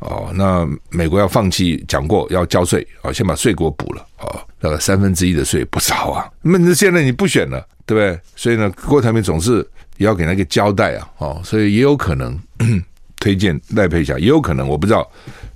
[0.00, 6.26] 哦，那美国要放弃讲过要交税啊，先把税给我补了哦，那个三分之一的税不少啊。
[6.40, 8.18] 那现在你不选了，对不对？
[8.34, 9.56] 所以呢，郭台铭总是
[9.98, 12.34] 也要给那个交代啊，哦，所以也有可能
[13.20, 15.08] 推荐赖佩霞，也有可能我不知道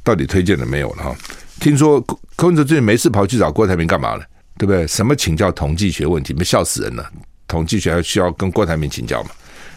[0.05, 1.17] 到底推荐了没有了哈。
[1.59, 2.01] 听说
[2.37, 4.25] 柯文哲最近没事跑去找郭台铭干嘛了，
[4.57, 4.87] 对不对？
[4.87, 7.11] 什么请教统计学问题，没笑死人了。
[7.49, 9.31] 统计学还需要跟郭台铭请教吗？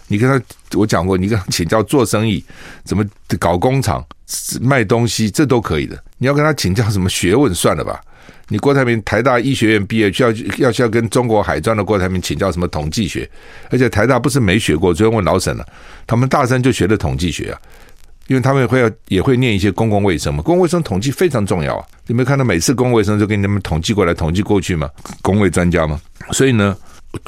[0.09, 0.45] 你跟他
[0.77, 2.43] 我讲过，你跟他请教做生意
[2.83, 3.03] 怎么
[3.39, 4.05] 搞工厂。
[4.59, 8.01] 卖东西这都可以的，你要跟他请教什么学问算了吧。
[8.49, 13.29] 你郭台铭台大医学院毕业，需要要需要跟中国海专的郭台铭请教什么统计学？
[13.69, 15.65] 而且台大不是没学过，昨天问老沈了，
[16.05, 17.59] 他们大三就学的统计学啊，
[18.27, 21.85] 因为他们会要也会念一些公共卫生嘛，公共卫生统计非常重要啊。
[22.05, 24.89] 你没看到每次公共卫生就给你们统计过来统计过去嘛？
[25.21, 25.99] 公卫专家嘛？
[26.31, 26.73] 所以呢，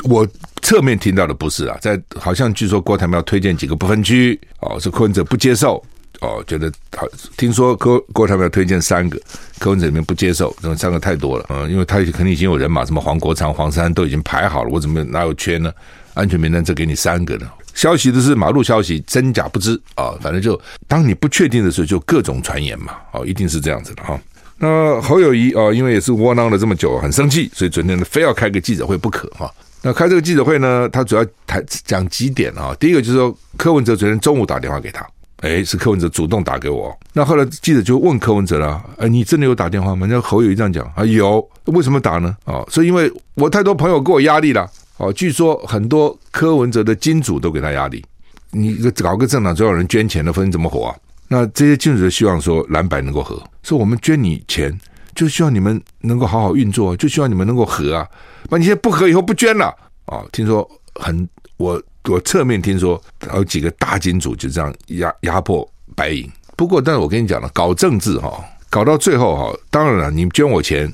[0.05, 0.25] 我
[0.61, 5.83] 侧面听到的不是啊，在好像据说郭台铭要推荐几个不分区哦，是柯文哲不接受。
[6.21, 9.17] 哦，觉得好，听说郭郭台铭要推荐三个，
[9.57, 15.71] 柯文哲里面不接受，因为三个太多了，嗯，因为他肯定已经有人马，什么黄国昌、黄珊都已经排好了，我怎么哪有缺呢？
[16.15, 17.47] 安全名单只给你三个呢？
[17.73, 24.19] 消息都是马路消息，真假不知啊、反正就当你不确定的时候，就各种传言嘛，哦，一定是这样子的哈、
[24.57, 29.49] 那侯友谊哦，因为也是窝囊了这么久，很生气，所以昨天呢，非要开个记者会不可哈、
[29.81, 35.07] 那开这个记者会呢，他主要谈讲几点啊、第一个就是说，柯文哲昨天中午打电话给他。
[35.41, 36.93] 哎，是柯文哲主动打给我。
[37.13, 41.47] 那后来记者就问柯文哲了：“哎，你真的有打电话吗？”那侯友宜这样讲：“啊，有。
[41.65, 42.35] 为什么打呢？
[42.45, 44.69] 哦，所以因为我太多朋友给我压力了。
[44.97, 48.03] 哦，据说很多柯文哲的金主都给他压力。
[48.51, 50.95] 你搞个政党，总有人捐钱的，否则你怎么活啊？
[51.29, 54.77] 那这些金主就希望说蓝白能够合，说我们捐你钱，
[55.15, 58.05] 就希望你们能够好好运作，就希望你们能够合啊。
[58.49, 59.73] 那你现在不合，以后不捐了。
[60.07, 63.01] 哦，听说很我。”我侧面听说
[63.33, 66.29] 有几个大金主就这样压压迫白银。
[66.55, 70.93] 不过，但是我跟你讲了，搞政治哈，搞到最后哈，当然了，你捐我钱，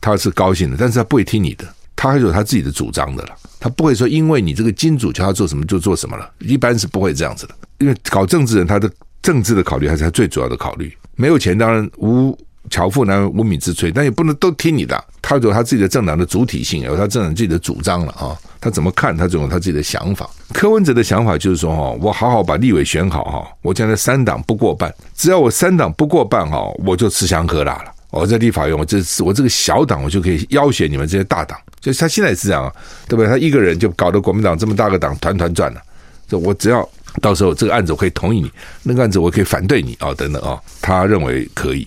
[0.00, 3.30] 他是高兴的，但是他不会听你的，他还有他自己的主张的了。
[3.58, 7.54] 他不会说，因为你这个金主叫他做什么就做什么了，一般是不会这样子的。
[7.78, 8.90] 因为搞政治人，他的
[9.22, 10.94] 政治的考虑还是他最主要的考虑。
[11.14, 12.36] 没有钱，当然无
[12.70, 15.02] 巧妇难为无米之炊，但也不能都听你的。
[15.22, 18.36] 他有他自己的政党的主体性，有他政党自己的主张了啊。
[18.60, 19.16] 他怎么看？
[19.16, 20.28] 他总有他自己的想法。
[20.52, 27.92] 柯文哲的想法就是说：哈，我好好把立委选好哈，我将来三党不过半，只要我三党不过半哈，我就吃香喝辣了。
[28.10, 31.58] 我在立法院，我这次我这个小党，我就可以要挟你们这些大党。
[31.80, 32.72] 就他现在是这样啊，
[33.08, 33.26] 对不对？
[33.26, 35.80] 他一个人就搞得国民党这么大个党团团转了。
[36.28, 36.88] 就我只要
[37.20, 38.50] 到时候这个案子我可以同意你，
[38.82, 41.86] 那个案子我可以反对你啊，等等啊，他认为可以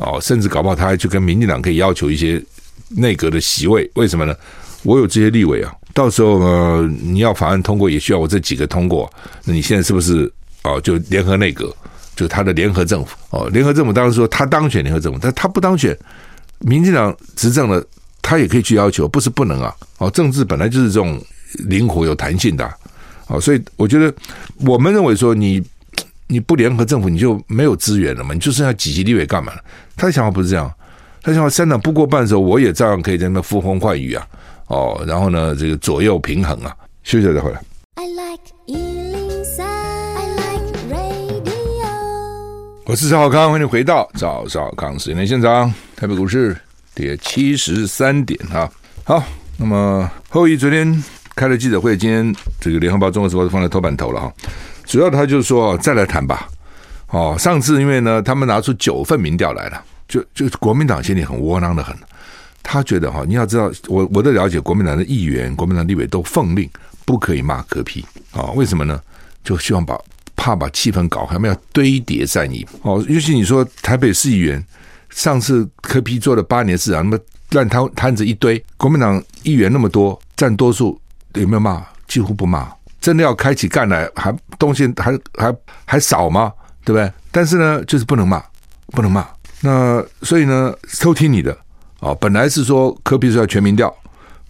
[0.00, 2.42] 哦，甚至搞不好他还去跟民进党可以要求一些
[2.88, 3.88] 内阁的席位。
[3.94, 4.34] 为什么呢？
[4.82, 5.72] 我有这些立委啊。
[5.92, 9.12] 到时候呢，你要法案通过，也需要我这几个通过。
[9.44, 10.32] 那你现在是不是
[10.62, 10.80] 哦？
[10.80, 11.74] 就联合内阁，
[12.16, 13.48] 就他的联合政府哦。
[13.52, 15.96] 联合政府当然说他当选联合政府，但他不当选，
[16.60, 17.84] 民进党执政了，
[18.22, 19.74] 他也可以去要求，不是不能啊。
[19.98, 21.20] 哦，政治本来就是这种
[21.66, 22.72] 灵活有弹性的
[23.26, 24.14] 哦，所以我觉得
[24.60, 25.60] 我们认为说你
[26.30, 29.60] 你不联合政府，你就没有资源了嘛，你就剩下几席立委干嘛了？
[29.96, 30.72] 他的想法不是这样，
[31.22, 34.24] 他想法三党不过半的时候，我也照样可以在那边呼风唤雨啊，
[34.68, 37.60] 哦，然后呢，这个左右平衡啊，休息再回来。
[37.96, 38.40] I like
[42.86, 45.72] 我是赵少康，欢迎回到赵少康时间现场。
[45.96, 46.56] 台北股市
[46.94, 48.70] 跌七十三点啊。
[49.04, 49.22] 好，
[49.56, 51.04] 那么后羿昨天
[51.36, 54.32] 开了记者会，今天这个联合报、中国时报都放在头版头了哈。
[54.90, 56.48] 主要他就是说，再来谈吧。
[57.10, 61.96] 哦，上次因为呢，他们拿出九份民调来了，就就国民党心里很窝囊的很。
[62.60, 66.68] 他觉得哈，你要知道，我我的了解，国民党的议员、国民党立委都奉令
[67.04, 68.50] 不可以骂柯 P 啊。
[68.56, 69.00] 为什么呢？
[69.44, 69.96] 就希望把。
[70.36, 73.04] 怕把气氛搞，他们要堆叠善意哦。
[73.10, 74.64] 尤其你说台北市议员，
[75.10, 80.98] 上次柯 P 做了八年市长，那么烂摊摊子一堆，国民党议员那么多，占多数，
[81.34, 81.84] 有没有骂？
[82.08, 82.66] 几乎不骂。
[83.00, 86.52] 真的要开起干来，还东西还还还少吗？
[86.84, 87.12] 对不对？
[87.30, 88.42] 但是呢，就是不能骂，
[88.88, 89.26] 不能骂。
[89.60, 91.56] 那所以呢，偷听你的
[92.00, 92.14] 哦。
[92.20, 93.94] 本来是说柯 P 是要全民调，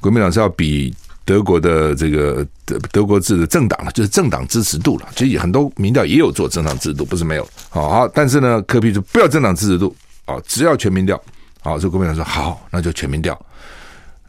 [0.01, 0.95] 国民党是要比。
[1.23, 5.07] 德国的这个德德国制的政党了，就是政党支持度了。
[5.15, 7.49] 其实很多民调也有做政党制度，不是没有。
[7.69, 11.23] 好，但是呢，柯 P 就不要政党支持度啊，只要全民调。
[11.61, 13.39] 好，所以国民党说好，那就全民调。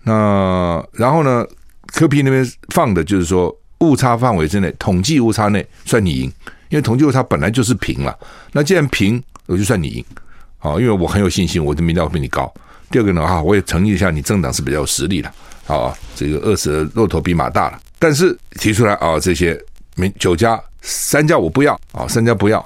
[0.04, 1.44] 那然后呢，
[1.88, 6.32] 柯 P 那边放的就是说误差范围之内，统计误差内算你赢，
[6.70, 8.17] 因为统计误差本来就是平了。
[8.54, 10.06] 那既然平，我就算你赢。
[10.60, 12.52] 啊，因为我很有信心，我的民调比你高。
[12.91, 15.32] 第二个呢，哈，我也承认一下，你政党是比较有实力的。
[15.65, 17.82] 啊，这个饿死的骆驼比马大了。
[17.98, 19.60] 但是提出来啊，这些
[19.96, 22.63] 没九家三家我不要啊，三家不要，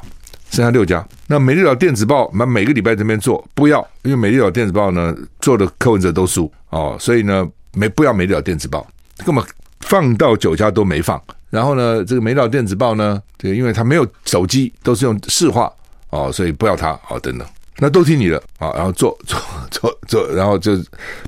[0.52, 1.08] 剩下六家。
[1.28, 8.86] 那美丽岛电子报那每个礼拜这边做不要，因为美丽岛电子报呢做的柯文哲都输哦，所以呢没不要美丽岛电子报，
[9.26, 9.42] 根本
[9.86, 11.20] 放到九家都没放。
[11.50, 15.72] 然后呢，这个美岛电子报呢，这个因为它没有手机，都是用市话
[16.10, 17.48] 哦，所以不要它哦，等等。
[17.78, 19.38] 那都听你的啊，然后做做
[19.70, 20.78] 做做，然后就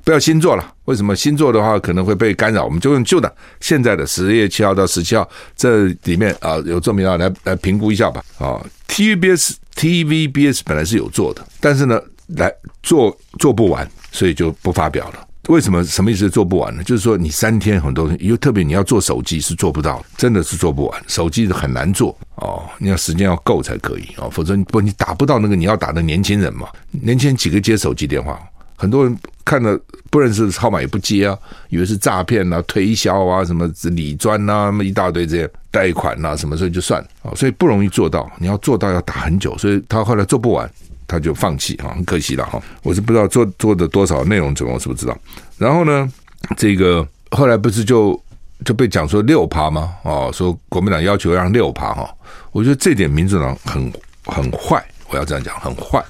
[0.04, 0.74] 不要新做了。
[0.86, 2.63] 为什么新做的话可能会被干扰？
[2.63, 8.24] 我们就用旧的，现在的十月七号到十七号这里面啊有证明啊，来来评估一下吧。
[8.38, 12.02] 啊，TVBS TVBS 本来是有做的，但是呢，
[12.38, 12.50] 来
[12.82, 15.27] 做做不完，所以就不发表了。
[15.48, 15.84] 为什么？
[15.84, 16.30] 什么意思？
[16.30, 16.84] 做不完呢？
[16.84, 21.04] 就是说，你三天很多，因为特别你要做手机是做不到，真的是做不完。
[21.08, 26.68] 手机很难做哦，你要时间要够才可以哦，否则你不你打不到那个你要打的年轻人嘛。
[26.92, 28.38] 年轻人几个接手机电话，
[28.76, 29.80] 很多人看了
[30.10, 31.38] 不认识号码也不接啊，
[31.70, 38.30] 以为是诈骗啊、推销啊、什么理专啊，那么一大堆这些贷款啊什么，所以就算了，所以不容易做到。
[38.38, 40.70] 你要做到要打很久，所以他后来做不完。
[41.08, 42.62] 他就放弃哈，很可惜了哈。
[42.84, 45.17] 我是不知道做做的多少内容怎么，我是不知道。
[45.58, 46.12] 然后呢，
[46.58, 48.22] 这个后来不是就
[48.65, 49.93] 就被讲说六趴吗？
[50.04, 52.13] 哦，说国民党要求让六趴哈。
[52.52, 53.91] 我觉得这点民主党很
[54.26, 56.04] 很坏，我要这样讲，很坏。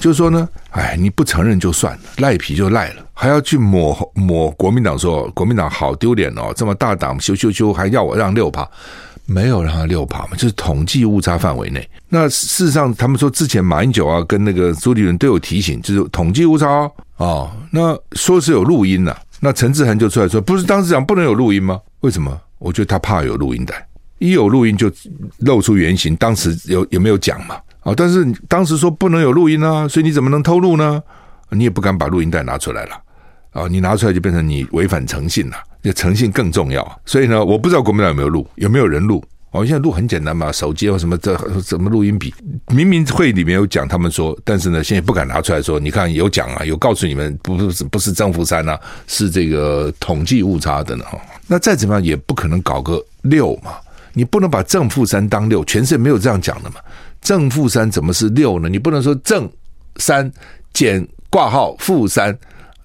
[0.00, 8.68] 就是说呢，哎，你不承认就算了，赖皮就赖了，还要去抹抹国民党说国民党好丢脸哦，这么大党羞羞羞，还要我让六趴。
[9.26, 11.88] 没有让他六趴嘛，就是统计误差范围内。
[12.08, 16.92] 那事实上，他们说之前马英九啊跟那个朱立伦都有提醒，就是统计误差哦。
[17.16, 21.80] 哦，那说是有录音呐、那陈志恒就出来说，不是当时讲不能有录音吗？
[22.00, 22.38] 为什么？
[22.58, 23.86] 我觉得他怕有录音带，
[24.18, 24.90] 一有录音就
[25.38, 27.56] 露出原形，当时有有没有讲嘛？
[27.80, 31.02] 啊、但是当时说不能有录音啊，所以你怎么能偷录呢？
[31.50, 32.96] 你也不敢把录音带拿出来了
[33.54, 35.56] 啊、你拿出来就变成你违反诚信了。
[35.82, 39.22] 就诚信更重要，所以呢，我不知道国民党有没有录，有没有人录？
[39.50, 42.32] 哦，现在录很简单嘛，手机或什么这什么录音笔？
[42.68, 45.78] 明明会里面有讲，他们说，但是呢，现在不敢拿出来说。
[45.78, 51.04] 你看有讲啊，有告诉你们，不是不是正负三啊，是这个统计误差的呢。
[51.46, 53.72] 那再怎么样也不可能搞个六嘛，
[54.14, 56.76] 你不能把正负三当六，全世界没有这样讲的嘛。
[57.20, 58.70] 正负三怎么是六呢？
[58.70, 59.46] 你不能说正
[59.96, 60.32] 三
[60.72, 62.36] 减挂号负三，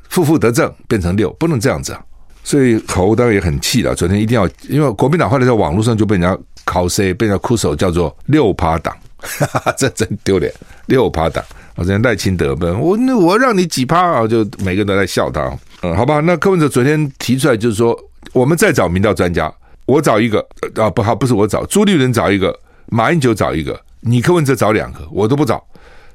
[0.10, 2.04] 负负得正变成六，不能这样子啊。
[2.44, 3.94] 所以侯当然也很气了。
[3.94, 10.52] 昨天一定要，因为国民党后来在网络上就被人家拷 C，被人家哭手叫做六趴党，哈哈，这真丢脸。
[10.88, 11.44] 六趴党，
[11.76, 14.28] 我昨天赖清德问我，那我让你几趴啊？
[14.28, 15.56] 就每个人都在笑他。
[15.84, 16.22] 嗯，好吧。
[16.22, 17.96] 那柯文哲昨天提出来就是说，
[18.34, 19.54] 我们再找民调专家，
[19.86, 20.40] 我找一个
[20.76, 22.58] 啊，不好，不是我找，朱立伦找一个，
[22.88, 25.64] 马英九找一个，你柯文哲找两个，我都不找，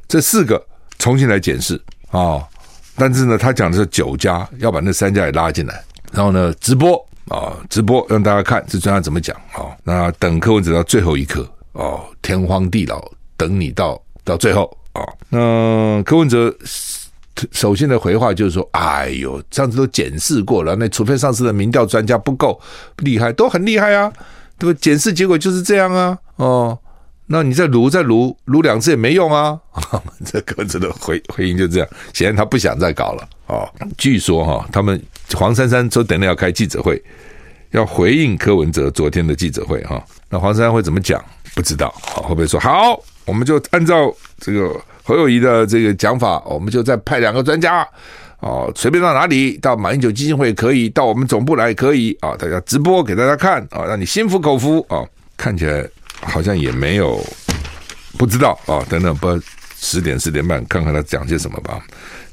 [0.08, 0.60] 这四个
[0.98, 1.80] 重新来检视
[2.10, 2.42] 啊。
[2.96, 5.82] 但是呢，他讲的是九家，要把那三家也拉进来。
[6.12, 6.96] 然后呢，直播
[7.28, 9.74] 啊，直播让大家看这专家怎么讲啊。
[9.82, 13.04] 那等柯文哲到最后一刻哦，天荒地老，
[13.36, 15.02] 等你到到最后啊。
[15.28, 16.54] 那柯文哲
[17.50, 22.60] 首先的回话就是说：“哎呦，上次都检视过了，那除非上次的民调专家不够
[22.98, 24.12] 厉害，都很厉害啊。
[24.56, 24.78] 对不？
[24.78, 26.78] 检视结果就是这样啊，哦，
[27.26, 29.58] 那你再撸再撸撸两次也没用啊。
[30.24, 33.68] 这柯文哲的回回应就这样，显然他不想再搞了哦。
[33.96, 35.00] 据说哈，他们
[35.34, 37.02] 黄珊珊说等等要开记者会，
[37.70, 40.04] 要回应柯文哲昨天的记者会哈。
[40.28, 41.22] 那黄珊珊会怎么讲？
[41.54, 43.00] 不知道，好会不会说好？
[43.24, 47.86] 我们就按照这个侯友谊的这个讲法，我们就再派两个专家。
[48.40, 52.36] 哦，随便到哪里，到马英九基金会可以，到我们总部来可以啊！
[52.36, 55.02] 大家直播给大家看啊，让你心服口服啊！
[55.38, 55.82] 看起来
[56.20, 57.24] 好像也没有
[58.16, 59.40] 不知道啊，等等，不
[59.76, 61.84] 十点十点半看看他讲些什么吧。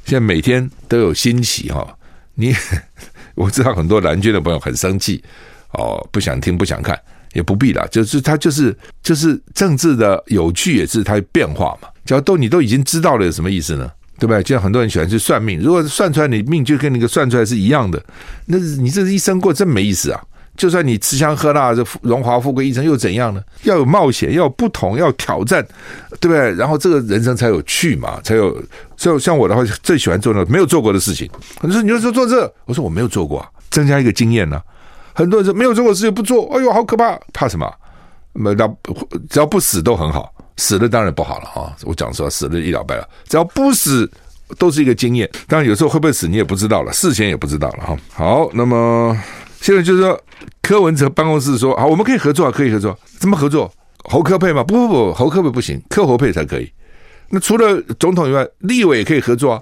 [0.05, 1.87] 现在每天都有新奇哈，
[2.35, 2.55] 你
[3.35, 5.23] 我知道很多蓝军的朋友很生气
[5.73, 6.99] 哦，不想听不想看，
[7.33, 11.87] 也不必了，就是他就是就是政治的有趣也是它变化嘛。
[12.05, 13.91] 只要都你都已经知道了，有什么意思呢？
[14.17, 14.43] 对不对？
[14.43, 18.03] 就像很多人喜欢去算命，如果算出来你命就跟那个算出来是一样的，
[18.45, 20.21] 那你这一生过真没意思啊！
[20.57, 23.41] 就算你吃香喝辣，这荣华富贵一生又怎样呢？
[23.63, 25.65] 要有冒险，要有不同，要挑战，
[26.19, 26.53] 对不对？
[26.55, 28.61] 然后这个人生才有趣嘛，才有。
[28.95, 31.29] 就像我的话，最喜欢做的没有做过的事情。
[31.59, 34.61] 很多说你就说做这，我说我没有做过，增加一个经验呢、
[35.13, 37.19] 很多人说没有做过的事情不做，哎呦，好可怕！
[37.33, 37.67] 怕什么？
[38.33, 38.53] 没，
[39.29, 40.31] 只要不死都很好。
[40.57, 44.09] 死了当然不好了哈，我讲说死了一了百了，只要不死
[44.59, 45.27] 都是一个经验。
[45.47, 47.97] 当然有时候会不会死你也不知道了，事前也不知道了哈。
[48.13, 49.17] 好，那么
[49.61, 50.19] 现在就是说
[50.61, 53.71] 柯文哲办公室说好，我们可以合作，可以合作，怎么合作？
[54.03, 54.63] 侯柯配吗？
[54.63, 56.69] 不不不，侯柯配不行，柯侯配才可以。
[57.29, 59.61] 那除了总统以外，立委也可以合作啊。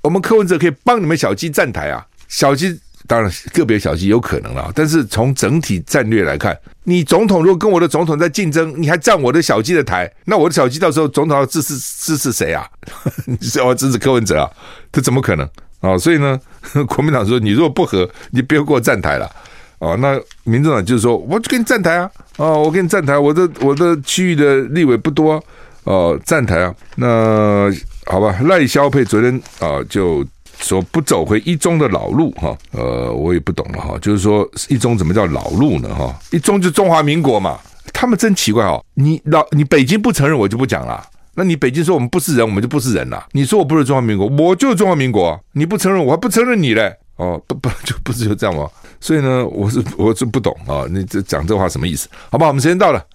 [0.00, 2.80] 我们柯文哲可以帮你们小鸡站台啊，小鸡。
[3.08, 12.64] 当然，个别小鸡有可能了，但是从整体战略来看，你总统如果跟我的总统在竞争，你还站我的小鸡的台，那我的小鸡到时候总统要支持支持谁啊？
[13.26, 14.48] 你是要支持柯文哲啊？
[14.92, 15.44] 这怎么可能
[15.80, 15.98] 啊？
[15.98, 16.40] 所以呢，
[16.88, 19.30] 国民党说你如果不和，你不要给我站台了
[19.78, 19.96] 哦。
[19.98, 25.42] 那民众党就是说，我就给你站台啊啊，我给你站台，我的我的区域的立委不多
[25.84, 26.74] 哦，站台啊。
[26.96, 27.70] 那
[28.06, 30.24] 好吧，赖萧佩昨天啊就。
[30.58, 33.98] 说不走回一中的老路哈，呃，我也不懂了哈。
[34.00, 36.14] 就是说一中怎么叫老路呢哈？
[36.30, 37.58] 一中就中华民国嘛，
[37.92, 38.80] 他们真奇怪哦。
[38.94, 41.04] 你老你北京不承认，我就不讲了。
[41.34, 43.26] 那你北京说我们不是人，我们就不是人了。
[43.32, 45.38] 你说我不是中华民国，我就是中华民国。
[45.52, 46.94] 你不承认，我还不承认你嘞。
[47.16, 48.68] 哦，不 不就不是就这样吗？
[49.00, 50.84] 所以呢，我是我是不懂啊。
[50.90, 52.08] 你这讲这话什么意思？
[52.30, 53.04] 好吧，我们时间到了。